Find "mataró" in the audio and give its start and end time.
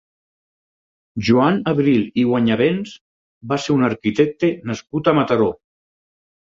5.23-5.57